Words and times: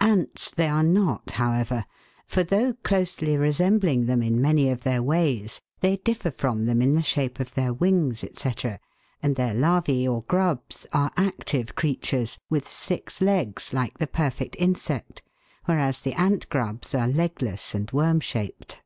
Ants 0.00 0.50
they 0.50 0.66
are 0.66 0.82
not, 0.82 1.28
however, 1.28 1.84
for 2.26 2.42
though, 2.42 2.72
closely 2.72 3.36
resem 3.36 3.78
bling 3.78 4.06
them 4.06 4.22
in 4.22 4.40
many 4.40 4.70
of 4.70 4.82
their 4.82 5.02
ways, 5.02 5.60
they 5.80 5.98
differ 5.98 6.30
from 6.30 6.64
them 6.64 6.80
in 6.80 6.94
the 6.94 7.02
shape 7.02 7.38
of 7.38 7.52
their 7.52 7.70
wings, 7.74 8.24
&c., 8.34 8.50
and 9.22 9.36
their 9.36 9.52
larvae, 9.52 10.08
or 10.08 10.22
grubs, 10.22 10.86
are 10.94 11.10
active 11.18 11.74
creatures, 11.74 12.38
with 12.48 12.66
six 12.66 13.20
legs 13.20 13.74
like 13.74 13.98
the 13.98 14.06
perfect 14.06 14.56
insect, 14.58 15.20
whereas 15.66 16.00
the 16.00 16.14
ant 16.14 16.48
grubs 16.48 16.94
are 16.94 17.06
legless 17.06 17.74
and 17.74 17.90
worm 17.92 18.20
shaped. 18.20 18.80